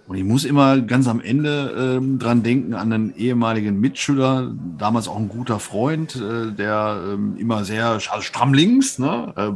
Und 0.07 0.15
ich 0.15 0.23
muss 0.23 0.45
immer 0.45 0.79
ganz 0.81 1.07
am 1.07 1.19
Ende 1.19 1.97
ähm, 1.97 2.17
dran 2.17 2.41
denken 2.41 2.73
an 2.73 2.93
einen 2.93 3.15
ehemaligen 3.15 3.79
Mitschüler, 3.79 4.55
damals 4.77 5.07
auch 5.07 5.17
ein 5.17 5.27
guter 5.27 5.59
Freund, 5.59 6.15
äh, 6.15 6.51
der 6.51 7.03
ähm, 7.13 7.35
immer 7.37 7.65
sehr 7.65 7.87
also 7.87 8.21
stramm 8.21 8.53
links, 8.53 8.99
ne? 8.99 9.33
äh, 9.35 9.51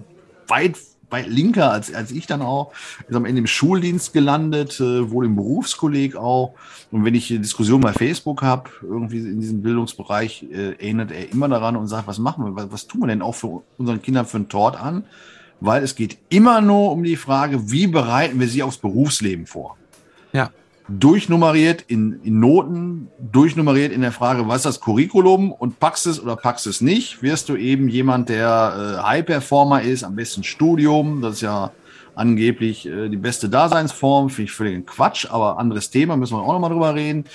weit 0.49 0.77
weit 1.11 1.27
linker 1.27 1.71
als, 1.71 1.93
als 1.93 2.11
ich 2.11 2.27
dann 2.27 2.41
auch, 2.41 2.71
ist 3.07 3.15
am 3.15 3.25
Ende 3.25 3.39
im 3.39 3.47
Schuldienst 3.47 4.13
gelandet, 4.13 4.79
äh, 4.79 5.11
wohl 5.11 5.25
im 5.25 5.35
Berufskolleg 5.35 6.15
auch. 6.15 6.53
Und 6.91 7.05
wenn 7.05 7.15
ich 7.15 7.29
eine 7.29 7.41
Diskussion 7.41 7.81
bei 7.81 7.93
Facebook 7.93 8.41
habe, 8.41 8.69
irgendwie 8.81 9.19
in 9.19 9.39
diesem 9.39 9.61
Bildungsbereich, 9.61 10.45
äh, 10.51 10.71
erinnert 10.73 11.11
er 11.11 11.31
immer 11.31 11.47
daran 11.47 11.75
und 11.75 11.87
sagt, 11.87 12.07
was 12.07 12.19
machen 12.19 12.45
wir, 12.45 12.55
was, 12.55 12.71
was 12.71 12.87
tun 12.87 13.01
wir 13.01 13.07
denn 13.07 13.21
auch 13.21 13.35
für 13.35 13.61
unseren 13.77 14.01
Kindern 14.01 14.25
für 14.25 14.37
einen 14.37 14.49
Tort 14.49 14.79
an? 14.79 15.03
Weil 15.59 15.83
es 15.83 15.95
geht 15.95 16.17
immer 16.29 16.61
nur 16.61 16.91
um 16.91 17.03
die 17.03 17.15
Frage, 17.15 17.71
wie 17.71 17.87
bereiten 17.87 18.39
wir 18.39 18.47
sie 18.47 18.63
aufs 18.63 18.77
Berufsleben 18.77 19.45
vor? 19.45 19.77
Ja 20.33 20.49
durchnummeriert 20.99 21.83
in, 21.87 22.21
in 22.23 22.39
Noten, 22.39 23.09
durchnummeriert 23.19 23.91
in 23.91 24.01
der 24.01 24.11
Frage, 24.11 24.47
was 24.47 24.57
ist 24.57 24.65
das 24.65 24.81
Curriculum 24.81 25.51
und 25.51 25.79
packst 25.79 26.07
es 26.07 26.21
oder 26.21 26.35
packst 26.35 26.67
es 26.67 26.81
nicht, 26.81 27.21
wirst 27.21 27.49
du 27.49 27.55
eben 27.55 27.87
jemand, 27.87 28.29
der 28.29 28.99
äh, 28.99 29.03
High-Performer 29.03 29.81
ist, 29.81 30.03
am 30.03 30.15
besten 30.15 30.43
Studium, 30.43 31.21
das 31.21 31.35
ist 31.35 31.41
ja 31.41 31.71
angeblich 32.15 32.87
äh, 32.87 33.09
die 33.09 33.17
beste 33.17 33.49
Daseinsform, 33.49 34.29
finde 34.29 34.49
ich 34.49 34.51
völlig 34.51 34.85
Quatsch, 34.87 35.27
aber 35.29 35.57
anderes 35.57 35.89
Thema, 35.89 36.17
müssen 36.17 36.35
wir 36.35 36.41
auch 36.41 36.53
nochmal 36.53 36.71
drüber 36.71 36.95
reden. 36.95 37.25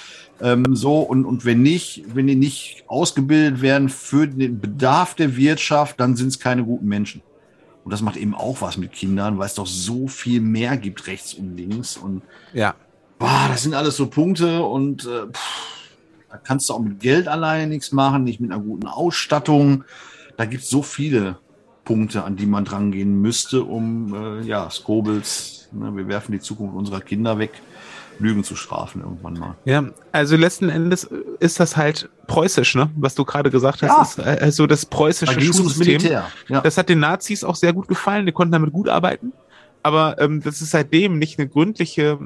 Ähm, 0.40 0.76
so, 0.76 1.00
und, 1.00 1.24
und 1.24 1.44
wenn 1.44 1.62
nicht, 1.62 2.04
wenn 2.14 2.26
die 2.26 2.36
nicht 2.36 2.84
ausgebildet 2.88 3.62
werden 3.62 3.88
für 3.88 4.26
den 4.26 4.60
Bedarf 4.60 5.14
der 5.14 5.36
Wirtschaft, 5.36 5.98
dann 5.98 6.16
sind 6.16 6.28
es 6.28 6.38
keine 6.38 6.64
guten 6.64 6.86
Menschen. 6.86 7.22
Und 7.84 7.92
das 7.92 8.02
macht 8.02 8.16
eben 8.16 8.34
auch 8.34 8.60
was 8.60 8.76
mit 8.76 8.92
Kindern, 8.92 9.38
weil 9.38 9.46
es 9.46 9.54
doch 9.54 9.66
so 9.66 10.08
viel 10.08 10.40
mehr 10.40 10.76
gibt 10.76 11.06
rechts 11.06 11.34
und 11.34 11.56
links. 11.56 11.96
Und 11.96 12.22
ja 12.52 12.74
boah, 13.18 13.46
das 13.48 13.62
sind 13.62 13.74
alles 13.74 13.96
so 13.96 14.06
Punkte 14.06 14.62
und 14.62 15.04
äh, 15.04 15.26
pff, 15.32 15.66
da 16.30 16.36
kannst 16.38 16.68
du 16.68 16.74
auch 16.74 16.80
mit 16.80 17.00
Geld 17.00 17.28
alleine 17.28 17.66
nichts 17.66 17.92
machen, 17.92 18.24
nicht 18.24 18.40
mit 18.40 18.50
einer 18.50 18.62
guten 18.62 18.86
Ausstattung. 18.86 19.84
Da 20.36 20.44
gibt 20.44 20.64
es 20.64 20.70
so 20.70 20.82
viele 20.82 21.38
Punkte, 21.84 22.24
an 22.24 22.36
die 22.36 22.46
man 22.46 22.64
drangehen 22.64 23.20
müsste, 23.20 23.62
um 23.62 24.14
äh, 24.14 24.42
ja, 24.42 24.68
Skobels, 24.70 25.68
ne, 25.72 25.96
wir 25.96 26.08
werfen 26.08 26.32
die 26.32 26.40
Zukunft 26.40 26.76
unserer 26.76 27.00
Kinder 27.00 27.38
weg, 27.38 27.52
Lügen 28.18 28.44
zu 28.44 28.56
strafen 28.56 29.02
irgendwann 29.02 29.34
mal. 29.34 29.54
Ja, 29.64 29.84
also 30.12 30.36
letzten 30.36 30.68
Endes 30.68 31.04
ist 31.38 31.60
das 31.60 31.76
halt 31.76 32.08
preußisch, 32.26 32.74
ne? 32.74 32.90
Was 32.96 33.14
du 33.14 33.24
gerade 33.24 33.50
gesagt 33.50 33.82
hast, 33.82 34.18
ja. 34.18 34.32
ist 34.32 34.42
also 34.42 34.66
das 34.66 34.86
preußische 34.86 35.34
da 35.34 35.40
Schulsystem. 35.40 36.00
Ja. 36.00 36.60
Das 36.62 36.78
hat 36.78 36.88
den 36.88 37.00
Nazis 37.00 37.44
auch 37.44 37.56
sehr 37.56 37.72
gut 37.72 37.88
gefallen, 37.88 38.26
die 38.26 38.32
konnten 38.32 38.52
damit 38.52 38.72
gut 38.72 38.88
arbeiten. 38.88 39.32
Aber 39.82 40.18
ähm, 40.18 40.42
das 40.42 40.62
ist 40.62 40.70
seitdem 40.70 41.18
nicht 41.18 41.38
eine 41.38 41.48
gründliche 41.48 42.18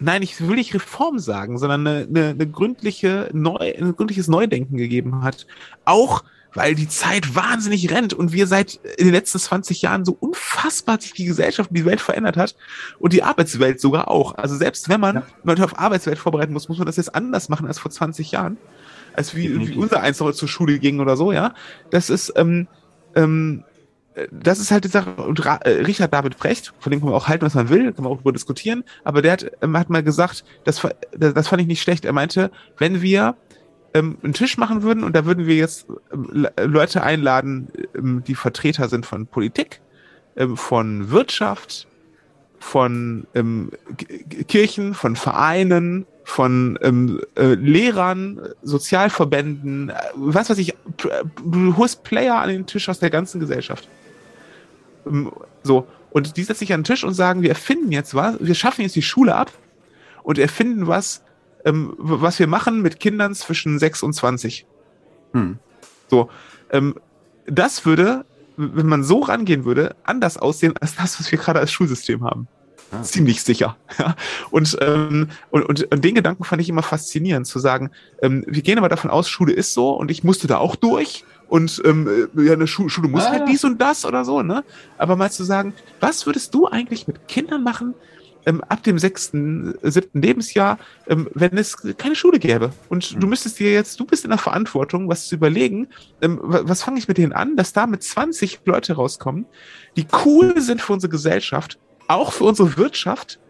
nein, 0.00 0.22
ich 0.22 0.40
will 0.40 0.56
nicht 0.56 0.74
Reform 0.74 1.18
sagen, 1.18 1.58
sondern 1.58 1.86
eine, 1.86 2.06
eine, 2.08 2.28
eine 2.30 2.46
gründliche 2.48 3.30
Neu, 3.32 3.58
ein 3.58 3.94
gründliches 3.94 4.28
Neudenken 4.28 4.76
gegeben 4.76 5.22
hat. 5.22 5.46
Auch 5.84 6.24
weil 6.52 6.74
die 6.74 6.88
Zeit 6.88 7.34
wahnsinnig 7.34 7.90
rennt 7.90 8.12
und 8.12 8.32
wir 8.32 8.46
seit 8.46 8.80
in 8.96 9.06
den 9.06 9.14
letzten 9.14 9.38
20 9.38 9.82
Jahren 9.82 10.04
so 10.04 10.16
unfassbar 10.18 11.00
sich 11.00 11.12
die 11.12 11.24
Gesellschaft 11.24 11.70
und 11.70 11.76
die 11.76 11.84
Welt 11.84 12.00
verändert 12.00 12.36
hat 12.36 12.56
und 12.98 13.12
die 13.12 13.22
Arbeitswelt 13.22 13.80
sogar 13.80 14.08
auch. 14.08 14.34
Also 14.34 14.56
selbst 14.56 14.88
wenn 14.88 15.00
man 15.00 15.16
ja. 15.16 15.26
Leute 15.44 15.64
auf 15.64 15.78
Arbeitswelt 15.78 16.18
vorbereiten 16.18 16.52
muss, 16.52 16.68
muss 16.68 16.78
man 16.78 16.86
das 16.86 16.96
jetzt 16.96 17.14
anders 17.14 17.48
machen 17.48 17.66
als 17.66 17.78
vor 17.78 17.90
20 17.90 18.32
Jahren. 18.32 18.56
Als 19.12 19.34
wie, 19.34 19.68
wie 19.68 19.76
unser 19.76 20.00
eins 20.00 20.20
noch 20.20 20.32
zur 20.32 20.48
Schule 20.48 20.78
ging 20.78 21.00
oder 21.00 21.16
so, 21.16 21.32
ja. 21.32 21.54
Das 21.90 22.10
ist, 22.10 22.32
ähm, 22.36 22.68
ähm, 23.14 23.64
das 24.30 24.58
ist 24.58 24.70
halt 24.70 24.84
die 24.84 24.88
Sache. 24.88 25.14
Und 25.14 25.44
äh, 25.44 25.70
Richard 25.70 26.12
David 26.12 26.38
Brecht, 26.38 26.72
von 26.78 26.90
dem 26.90 27.00
kann 27.00 27.08
man 27.08 27.16
auch 27.16 27.28
halten, 27.28 27.44
was 27.44 27.54
man 27.54 27.68
will, 27.68 27.92
kann 27.92 28.04
man 28.04 28.12
auch 28.12 28.16
darüber 28.16 28.32
diskutieren, 28.32 28.84
aber 29.04 29.22
der 29.22 29.32
hat, 29.32 29.50
ähm, 29.62 29.76
hat 29.76 29.90
mal 29.90 30.02
gesagt, 30.02 30.44
das, 30.64 30.86
das 31.12 31.48
fand 31.48 31.62
ich 31.62 31.68
nicht 31.68 31.82
schlecht. 31.82 32.04
Er 32.04 32.12
meinte, 32.12 32.50
wenn 32.78 33.02
wir 33.02 33.36
ähm, 33.94 34.18
einen 34.22 34.32
Tisch 34.32 34.56
machen 34.58 34.82
würden 34.82 35.04
und 35.04 35.14
da 35.14 35.24
würden 35.24 35.46
wir 35.46 35.56
jetzt 35.56 35.86
ähm, 36.12 36.48
Leute 36.58 37.02
einladen, 37.02 37.68
ähm, 37.94 38.22
die 38.26 38.34
Vertreter 38.34 38.88
sind 38.88 39.06
von 39.06 39.26
Politik, 39.26 39.80
ähm, 40.36 40.56
von 40.56 41.10
Wirtschaft, 41.10 41.86
von 42.58 43.26
ähm, 43.34 43.70
Kirchen, 44.48 44.94
von 44.94 45.16
Vereinen, 45.16 46.06
von 46.24 46.78
ähm, 46.82 47.20
äh, 47.36 47.54
Lehrern, 47.54 48.40
Sozialverbänden, 48.62 49.88
äh, 49.88 49.94
was 50.14 50.50
weiß 50.50 50.58
ich, 50.58 50.74
du 50.96 51.76
holst 51.76 52.04
Player 52.04 52.36
an 52.36 52.50
den 52.50 52.66
Tisch 52.66 52.88
aus 52.88 52.98
der 52.98 53.10
ganzen 53.10 53.40
Gesellschaft. 53.40 53.88
Ähm, 55.06 55.32
so. 55.62 55.86
Und 56.10 56.36
die 56.36 56.42
setzen 56.42 56.60
sich 56.60 56.72
an 56.72 56.80
den 56.80 56.84
Tisch 56.84 57.04
und 57.04 57.14
sagen, 57.14 57.42
wir 57.42 57.50
erfinden 57.50 57.92
jetzt 57.92 58.14
was, 58.14 58.36
wir 58.40 58.54
schaffen 58.54 58.82
jetzt 58.82 58.96
die 58.96 59.02
Schule 59.02 59.34
ab 59.34 59.52
und 60.22 60.38
erfinden 60.38 60.86
was, 60.86 61.22
ähm, 61.64 61.94
was 61.98 62.38
wir 62.38 62.46
machen 62.46 62.82
mit 62.82 63.00
Kindern 63.00 63.34
zwischen 63.34 63.78
6 63.78 64.02
und 64.02 64.12
20. 64.12 64.66
Hm. 65.32 65.58
So. 66.08 66.28
Ähm, 66.70 66.96
das 67.46 67.84
würde, 67.84 68.24
wenn 68.56 68.86
man 68.86 69.04
so 69.04 69.20
rangehen 69.20 69.64
würde, 69.64 69.94
anders 70.02 70.36
aussehen 70.36 70.74
als 70.80 70.96
das, 70.96 71.18
was 71.20 71.30
wir 71.30 71.38
gerade 71.38 71.60
als 71.60 71.70
Schulsystem 71.70 72.24
haben. 72.24 72.48
Ah. 72.90 73.02
Ziemlich 73.02 73.42
sicher. 73.42 73.76
Ja. 73.98 74.16
Und, 74.50 74.78
ähm, 74.80 75.28
und, 75.50 75.64
und, 75.64 75.92
und 75.92 76.04
den 76.04 76.14
Gedanken 76.14 76.44
fand 76.44 76.62
ich 76.62 76.68
immer 76.68 76.82
faszinierend, 76.82 77.46
zu 77.46 77.58
sagen, 77.58 77.90
ähm, 78.22 78.44
wir 78.46 78.62
gehen 78.62 78.78
aber 78.78 78.88
davon 78.88 79.10
aus, 79.10 79.28
Schule 79.28 79.52
ist 79.52 79.74
so 79.74 79.90
und 79.90 80.10
ich 80.10 80.24
musste 80.24 80.46
da 80.46 80.58
auch 80.58 80.74
durch 80.74 81.24
und 81.50 81.82
ähm, 81.84 82.28
äh, 82.36 82.44
ja, 82.44 82.52
eine 82.52 82.66
Schu 82.66 82.88
Schule 82.88 83.08
muss 83.08 83.24
ah. 83.24 83.32
halt 83.32 83.48
dies 83.48 83.64
und 83.64 83.80
das 83.80 84.04
oder 84.04 84.24
so, 84.24 84.42
ne? 84.42 84.64
Aber 84.96 85.16
mal 85.16 85.30
zu 85.30 85.44
sagen, 85.44 85.74
was 85.98 86.24
würdest 86.24 86.54
du 86.54 86.66
eigentlich 86.66 87.08
mit 87.08 87.26
Kindern 87.26 87.64
machen, 87.64 87.94
ähm, 88.46 88.62
ab 88.68 88.82
dem 88.84 88.98
sechsten, 88.98 89.74
siebten 89.82 90.22
Lebensjahr, 90.22 90.78
ähm, 91.08 91.28
wenn 91.34 91.58
es 91.58 91.76
keine 91.98 92.14
Schule 92.14 92.38
gäbe. 92.38 92.72
Und 92.88 93.14
mhm. 93.14 93.20
du 93.20 93.26
müsstest 93.26 93.58
dir 93.58 93.72
jetzt, 93.72 93.98
du 93.98 94.06
bist 94.06 94.24
in 94.24 94.30
der 94.30 94.38
Verantwortung, 94.38 95.08
was 95.08 95.26
zu 95.26 95.34
überlegen, 95.34 95.88
ähm, 96.22 96.38
was 96.40 96.82
fange 96.82 96.98
ich 96.98 97.08
mit 97.08 97.18
denen 97.18 97.32
an, 97.32 97.56
dass 97.56 97.72
da 97.72 97.86
mit 97.86 98.02
20 98.02 98.60
Leute 98.64 98.94
rauskommen, 98.94 99.46
die 99.96 100.06
cool 100.24 100.60
sind 100.60 100.80
für 100.80 100.92
unsere 100.92 101.10
Gesellschaft, 101.10 101.78
auch 102.06 102.32
für 102.32 102.44
unsere 102.44 102.76
Wirtschaft, 102.76 103.40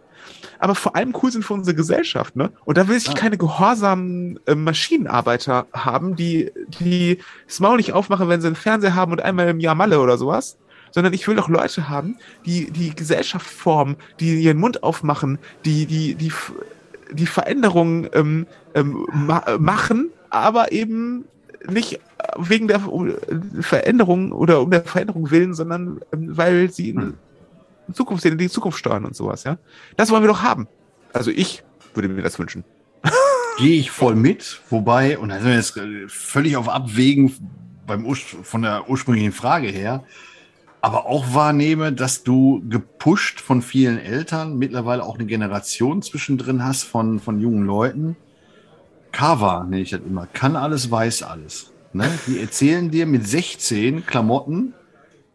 aber 0.59 0.75
vor 0.75 0.97
allem 0.97 1.15
cool 1.23 1.31
sind 1.31 1.45
für 1.45 1.55
unsere 1.55 1.75
Gesellschaft. 1.75 2.37
Ne? 2.37 2.51
Und 2.65 2.79
da 2.79 2.89
will 2.89 2.97
ich 2.97 3.09
ah. 3.09 3.15
keine 3.15 3.39
gehorsamen 3.39 4.39
äh, 4.47 4.55
Maschinenarbeiter 4.55 5.67
haben, 5.73 6.17
die, 6.17 6.51
die 6.81 7.19
das 7.47 7.61
Maul 7.61 7.77
nicht 7.77 7.93
aufmachen, 7.93 8.29
wenn 8.29 8.41
sie 8.41 8.47
einen 8.47 8.57
Fernseher 8.57 8.95
haben 8.95 9.13
und 9.13 9.23
einmal 9.23 9.49
im 9.49 9.61
Jahr 9.61 9.75
Malle 9.75 10.01
oder 10.01 10.19
sowas. 10.19 10.57
Sondern 10.93 11.13
ich 11.13 11.29
will 11.29 11.37
doch 11.37 11.49
Leute 11.49 11.89
haben, 11.89 12.17
die 12.45 12.73
die 12.73 12.95
Gesellschaft 12.97 13.47
formen, 13.47 13.95
die 14.19 14.41
ihren 14.41 14.59
Mund 14.59 14.83
aufmachen, 14.83 15.39
die 15.65 15.87
die 15.87 16.17
die 16.17 16.33
die 17.13 17.27
Veränderungen 17.27 18.09
ähm, 18.13 18.47
ähm, 18.75 19.07
ma 19.13 19.57
machen, 19.59 20.11
aber 20.31 20.73
eben 20.73 21.27
nicht 21.69 22.01
wegen 22.37 22.69
der 22.69 22.81
Veränderung 23.61 24.33
oder 24.33 24.61
um 24.61 24.71
der 24.71 24.83
Veränderung 24.83 25.31
willen, 25.31 25.55
sondern 25.55 26.01
ähm, 26.13 26.37
weil 26.37 26.71
sie 26.71 26.93
hm. 27.91 27.95
Zukunft 27.95 28.23
sehen, 28.23 28.39
die 28.39 28.49
Zukunft 28.49 28.79
steuern 28.79 29.05
und 29.05 29.15
sowas, 29.15 29.45
ja. 29.45 29.59
Das 29.97 30.11
wollen 30.11 30.23
wir 30.23 30.29
doch 30.29 30.43
haben. 30.43 30.69
Also 31.13 31.31
ich 31.31 31.63
würde 31.95 32.09
mir 32.09 32.23
das 32.23 32.39
wünschen. 32.39 32.65
Gehe 33.59 33.79
ich 33.81 33.91
voll 33.91 34.15
mit, 34.15 34.61
wobei, 34.71 35.19
und 35.19 35.31
da 35.31 35.37
sind 35.37 35.47
wir 35.47 35.55
jetzt 35.55 36.13
völlig 36.13 36.57
auf 36.57 36.69
Abwägen 36.69 37.35
beim 37.87 38.07
von 38.15 38.63
der 38.63 38.89
ursprünglichen 38.89 39.33
Frage 39.33 39.69
her, 39.69 40.05
aber 40.81 41.07
auch 41.07 41.35
wahrnehme, 41.35 41.93
dass 41.93 42.23
du 42.23 42.63
gepusht 42.69 43.41
von 43.41 43.61
vielen 43.61 43.99
Eltern 43.99 44.57
mittlerweile 44.57 45.05
auch 45.05 45.17
eine 45.17 45.27
Generation 45.27 46.01
zwischendrin 46.01 46.65
hast 46.65 46.85
von, 46.85 47.21
von 47.21 47.41
jungen 47.41 47.67
Leuten. 47.67 48.17
Kava 49.13 49.65
nenne 49.65 49.83
ich 49.83 49.91
das 49.91 50.01
immer. 50.01 50.27
Kann 50.27 50.57
alles, 50.57 50.91
weiß 50.91 51.23
alles. 51.25 51.73
Ne? 51.93 52.09
Die 52.27 52.41
erzählen 52.41 52.91
dir 52.91 53.07
mit 53.07 53.27
16 53.27 54.07
Klamotten 54.07 54.75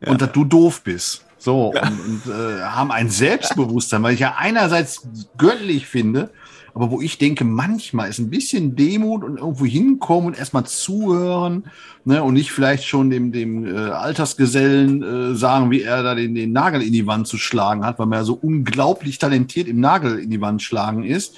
ja. 0.02 0.10
und 0.10 0.22
dass 0.22 0.32
du 0.32 0.46
doof 0.46 0.82
bist. 0.82 1.25
So, 1.46 1.72
ja. 1.76 1.84
und, 1.88 2.26
und 2.26 2.34
äh, 2.34 2.62
haben 2.64 2.92
ein 2.92 3.10
Selbstbewusstsein, 3.10 4.02
weil 4.02 4.16
ich 4.16 4.20
ja 4.20 4.36
einerseits 4.38 5.08
göttlich 5.38 5.86
finde, 5.86 6.32
aber 6.74 6.90
wo 6.90 7.00
ich 7.00 7.20
denke, 7.20 7.46
manchmal 7.46 8.10
ist 8.10 8.18
ein 8.18 8.32
bisschen 8.32 8.76
Demut 8.76 9.24
und 9.24 9.38
irgendwo 9.38 9.64
hinkommen 9.64 10.28
und 10.28 10.38
erstmal 10.38 10.66
zuhören 10.66 11.68
ne, 12.04 12.22
und 12.22 12.34
nicht 12.34 12.52
vielleicht 12.52 12.86
schon 12.86 13.12
dem, 13.12 13.32
dem 13.32 13.66
äh, 13.66 13.92
Altersgesellen 13.92 15.04
äh, 15.04 15.36
sagen, 15.36 15.70
wie 15.70 15.84
er 15.84 16.02
da 16.02 16.16
den, 16.16 16.34
den 16.34 16.52
Nagel 16.52 16.82
in 16.82 16.92
die 16.92 17.06
Wand 17.06 17.28
zu 17.28 17.38
schlagen 17.38 17.86
hat, 17.86 18.00
weil 18.00 18.08
man 18.08 18.20
ja 18.20 18.26
so 18.26 18.34
unglaublich 18.34 19.20
talentiert 19.20 19.68
im 19.68 19.80
Nagel 19.80 20.18
in 20.18 20.32
die 20.32 20.42
Wand 20.42 20.64
schlagen 20.64 21.04
ist, 21.04 21.36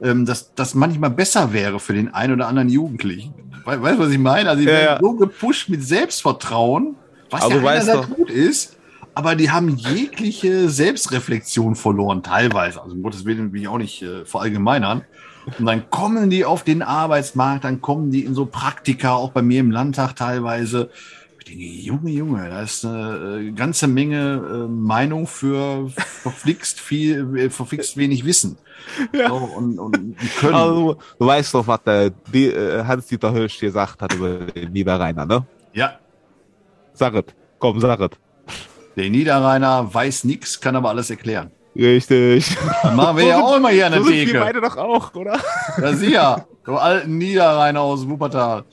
ähm, 0.00 0.24
dass 0.24 0.54
das 0.54 0.74
manchmal 0.74 1.10
besser 1.10 1.52
wäre 1.52 1.80
für 1.80 1.94
den 1.94 2.14
einen 2.14 2.34
oder 2.34 2.46
anderen 2.46 2.68
Jugendlichen. 2.68 3.34
We 3.66 3.82
weißt 3.82 3.98
du, 3.98 4.04
was 4.04 4.10
ich 4.10 4.18
meine? 4.18 4.48
Also 4.48 4.62
ich 4.62 4.68
ja, 4.68 4.80
ja. 4.80 4.98
so 5.00 5.14
gepusht 5.14 5.68
mit 5.68 5.82
Selbstvertrauen, 5.82 6.94
was 7.28 7.42
aber 7.42 7.56
ja 7.56 7.70
einerseits 7.72 8.08
gut 8.08 8.30
ist, 8.30 8.77
aber 9.18 9.34
die 9.34 9.50
haben 9.50 9.76
jegliche 9.76 10.70
Selbstreflexion 10.70 11.74
verloren, 11.74 12.22
teilweise. 12.22 12.80
Also 12.80 12.94
um 12.94 13.02
Gottes 13.02 13.24
Willen 13.24 13.52
will 13.52 13.62
ich 13.62 13.66
auch 13.66 13.78
nicht 13.78 14.00
äh, 14.00 14.24
verallgemeinern. 14.24 15.02
Und 15.58 15.66
dann 15.66 15.90
kommen 15.90 16.30
die 16.30 16.44
auf 16.44 16.62
den 16.62 16.82
Arbeitsmarkt, 16.82 17.64
dann 17.64 17.80
kommen 17.80 18.12
die 18.12 18.24
in 18.24 18.34
so 18.34 18.46
Praktika, 18.46 19.14
auch 19.14 19.32
bei 19.32 19.42
mir 19.42 19.58
im 19.58 19.72
Landtag 19.72 20.14
teilweise. 20.14 20.90
Ich 21.40 21.46
denke, 21.46 21.64
Junge, 21.64 22.10
Junge, 22.12 22.48
da 22.48 22.62
ist 22.62 22.84
eine 22.84 23.40
äh, 23.40 23.50
ganze 23.50 23.88
Menge 23.88 24.36
äh, 24.36 24.68
Meinung 24.68 25.26
für 25.26 25.88
verflixt 25.96 26.78
viel, 26.78 27.36
äh, 27.36 27.50
verflixt 27.50 27.96
wenig 27.96 28.24
Wissen. 28.24 28.56
Ja. 29.12 29.30
So, 29.30 29.34
und, 29.34 29.80
und 29.80 30.16
können. 30.38 30.54
Also, 30.54 30.96
du 31.18 31.26
weißt 31.26 31.54
doch, 31.54 31.66
was 31.66 31.82
der 31.82 32.10
die, 32.32 32.46
äh, 32.46 32.84
Hans-Dieter 32.84 33.32
Hirsch 33.32 33.58
gesagt 33.58 34.00
hat 34.00 34.14
über 34.14 34.46
den 34.46 34.70
Niederrheiner, 34.70 35.26
ne? 35.26 35.44
ja, 35.72 35.98
Sag 36.92 37.14
es. 37.14 37.24
Komm, 37.58 37.80
sag 37.80 37.98
es. 37.98 38.10
Der 38.98 39.10
Niederrheiner 39.10 39.92
weiß 39.92 40.24
nichts, 40.24 40.60
kann 40.60 40.76
aber 40.76 40.90
alles 40.90 41.08
erklären. 41.10 41.50
Richtig. 41.76 42.56
Das 42.82 42.94
machen 42.94 43.16
wir 43.18 43.26
ja 43.26 43.40
auch 43.40 43.56
immer 43.56 43.68
hier 43.68 43.86
an 43.86 43.92
der 43.92 44.00
so 44.02 44.08
sind 44.08 44.16
wir 44.16 44.26
Theke. 44.26 44.40
beide 44.40 44.60
doch 44.60 44.76
auch, 44.76 45.14
oder? 45.14 45.38
Ja, 45.80 45.92
sicher. 45.92 46.46
Du 46.64 46.76
alten 46.76 47.16
Niederrheiner 47.16 47.80
aus 47.80 48.06
Wuppertal. 48.08 48.64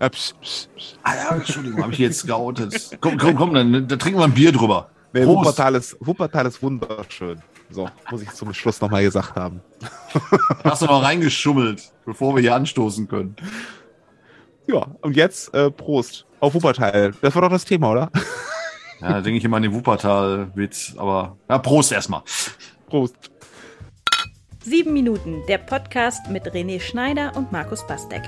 Ah 0.00 1.14
ja, 1.14 1.36
Entschuldigung, 1.36 1.82
habe 1.82 1.92
ich 1.92 1.98
jetzt 1.98 2.26
geoutet. 2.26 2.98
Komm, 3.00 3.16
komm, 3.16 3.36
komm, 3.36 3.54
dann, 3.54 3.88
dann 3.88 3.98
trinken 3.98 4.18
wir 4.18 4.24
ein 4.24 4.34
Bier 4.34 4.52
drüber. 4.52 4.90
Nee. 5.12 5.24
Wuppertal 5.24 5.76
ist, 5.76 5.96
Wuppertal 6.00 6.46
ist 6.46 6.62
wunderschön. 6.62 7.40
So, 7.70 7.88
muss 8.10 8.22
ich 8.22 8.30
zum 8.32 8.52
Schluss 8.52 8.80
nochmal 8.80 9.02
gesagt 9.02 9.36
haben. 9.36 9.60
Hast 10.64 10.82
du 10.82 10.86
noch 10.86 11.02
reingeschummelt, 11.02 11.92
bevor 12.04 12.34
wir 12.34 12.42
hier 12.42 12.54
anstoßen 12.54 13.06
können. 13.06 13.36
Ja, 14.66 14.86
und 15.00 15.16
jetzt 15.16 15.54
äh, 15.54 15.70
Prost 15.70 16.26
auf 16.40 16.54
Wuppertal. 16.54 17.12
Das 17.22 17.34
war 17.34 17.42
doch 17.42 17.50
das 17.50 17.64
Thema, 17.64 17.92
oder? 17.92 18.10
Ja, 19.00 19.14
da 19.14 19.20
denke 19.20 19.38
ich 19.38 19.44
immer 19.44 19.56
an 19.56 19.62
den 19.62 19.72
Wuppertal-Witz, 19.72 20.94
aber 20.96 21.36
ja, 21.48 21.58
Prost 21.58 21.92
erstmal. 21.92 22.22
Prost. 22.86 23.16
Sieben 24.62 24.92
Minuten, 24.92 25.42
der 25.48 25.58
Podcast 25.58 26.28
mit 26.28 26.46
René 26.46 26.80
Schneider 26.80 27.34
und 27.34 27.50
Markus 27.50 27.86
Bastek. 27.86 28.22